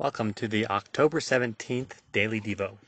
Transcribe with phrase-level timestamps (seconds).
[0.00, 2.78] Welcome to the October 17th Daily Devo.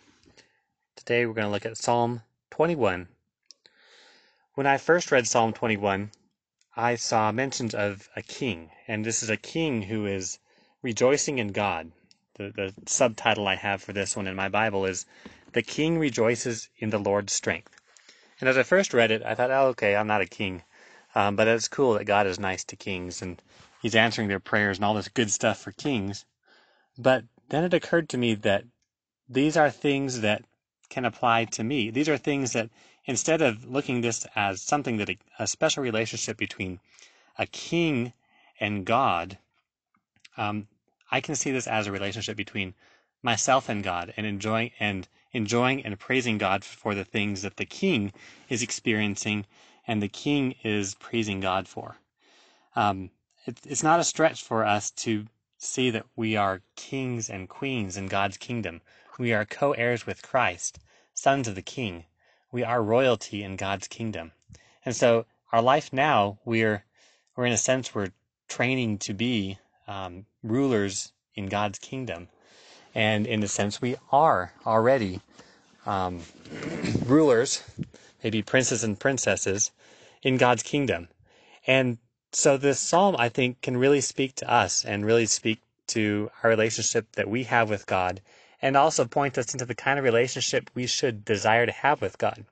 [0.97, 3.07] Today we're going to look at Psalm 21.
[4.55, 6.11] When I first read Psalm 21,
[6.75, 10.39] I saw mentions of a king, and this is a king who is
[10.81, 11.93] rejoicing in God.
[12.37, 15.05] The, the subtitle I have for this one in my Bible is
[15.53, 17.79] The King Rejoices in the Lord's Strength.
[18.41, 20.63] And as I first read it, I thought, oh, okay, I'm not a king.
[21.15, 23.43] Um, but it's cool that God is nice to kings and
[23.83, 26.25] he's answering their prayers and all this good stuff for kings.
[26.99, 28.65] But then it occurred to me that
[29.29, 30.45] these are things that
[30.91, 31.91] can apply to me.
[31.91, 32.69] These are things that
[33.07, 36.81] instead of looking this as something that a, special relationship between
[37.39, 38.13] a king
[38.61, 39.39] and God,
[40.37, 40.69] um,
[41.11, 42.75] I can see this as a relationship between
[43.23, 47.65] myself and God and enjoying and enjoying and praising God for the things that the
[47.65, 48.13] king
[48.51, 49.47] is experiencing
[49.87, 51.97] and the king is praising God for.
[52.77, 53.11] Um,
[53.47, 55.27] it, it's not a stretch for us to
[55.63, 58.81] see that we are kings and queens in God's kingdom.
[59.19, 60.81] We are co heirs with Christ,
[61.15, 62.05] sons of the King.
[62.51, 64.33] We are royalty in God's kingdom.
[64.85, 66.85] And so, our life now, we're,
[67.37, 68.13] we're in a sense, we're
[68.49, 72.29] training to be um, rulers in God's kingdom.
[72.95, 75.21] And in a sense, we are already
[75.87, 76.23] um,
[77.07, 77.63] rulers,
[78.25, 79.71] maybe princes and princesses,
[80.23, 81.09] in God's kingdom.
[81.67, 81.99] And
[82.33, 86.51] so this psalm, I think, can really speak to us and really speak to our
[86.51, 88.21] relationship that we have with God
[88.63, 92.17] and also point us into the kind of relationship we should desire to have with
[92.17, 92.45] God.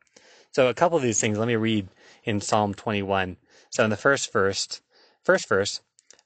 [0.52, 1.88] So a couple of these things, let me read
[2.24, 3.36] in Psalm 21.
[3.70, 4.80] So in the first verse,
[5.22, 5.80] first verse,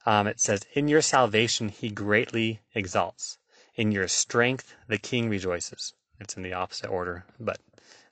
[0.05, 3.37] um, it says, In your salvation he greatly exalts.
[3.75, 5.93] In your strength the king rejoices.
[6.19, 7.59] It's in the opposite order, but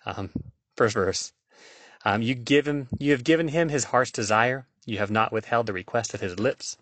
[0.05, 0.29] um,
[0.75, 1.33] first verse.
[2.05, 4.67] Um, you give him, you have given him his heart's desire.
[4.85, 6.77] You have not withheld the request of his lips.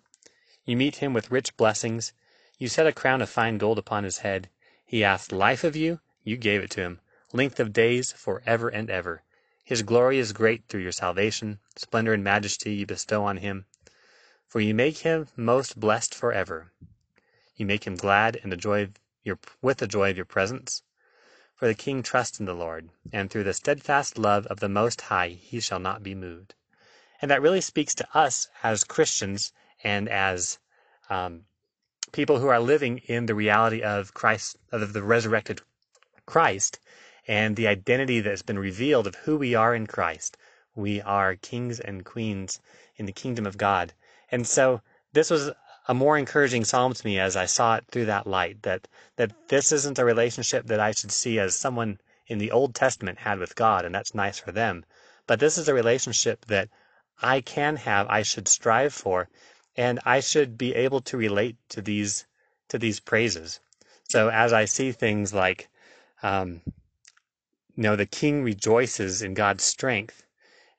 [0.64, 2.12] You meet him with rich blessings.
[2.58, 4.48] You set a crown of fine gold upon his head.
[4.84, 6.00] He asked life of you.
[6.24, 7.00] You gave it to him.
[7.32, 9.22] Length of days for ever and ever.
[9.64, 11.60] His glory is great through your salvation.
[11.76, 13.66] Splendor and majesty you bestow on him.
[14.48, 16.72] For you make him most blessed forever.
[17.54, 18.90] You make him glad and the joy
[19.60, 20.82] with the joy of your presence.
[21.54, 25.02] For the king trusts in the Lord, and through the steadfast love of the Most
[25.02, 26.54] High he shall not be moved.
[27.22, 29.52] And that really speaks to us as Christians
[29.84, 30.58] and as
[31.08, 31.44] um,
[32.10, 35.60] people who are living in the reality of Christ, of the resurrected
[36.26, 36.80] Christ,
[37.28, 40.36] and the identity that has been revealed of who we are in Christ.
[40.74, 42.58] We are kings and queens
[42.96, 43.92] in the kingdom of God.
[44.30, 45.52] And so this was
[45.86, 49.48] a more encouraging psalm to me as I saw it through that light that that
[49.48, 53.38] this isn't a relationship that I should see as someone in the Old Testament had
[53.38, 54.84] with God, and that's nice for them.
[55.26, 56.68] But this is a relationship that
[57.22, 59.28] I can have, I should strive for,
[59.76, 62.26] and I should be able to relate to these
[62.68, 63.60] to these praises.
[64.08, 65.68] So as I see things like,
[66.22, 66.62] um,
[67.76, 70.24] you know, the King rejoices in God's strength,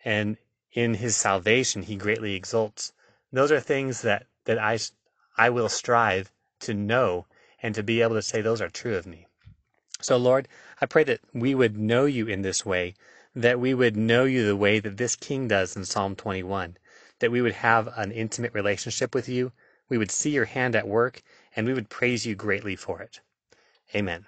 [0.03, 0.37] and
[0.71, 2.93] in His salvation He greatly exults.
[3.31, 4.79] Those are things that that I
[5.37, 6.31] I will strive
[6.61, 7.25] to know
[7.61, 9.27] and to be able to say those are true of me.
[10.01, 10.47] So Lord,
[10.81, 12.95] I pray that we would know you in this way
[13.35, 16.77] that we would know you the way that this king does in Psalm 21,
[17.19, 19.51] that we would have an intimate relationship with you,
[19.89, 21.23] we would see your hand at work,
[21.55, 23.19] and we would praise you greatly for it.
[23.95, 24.25] Amen.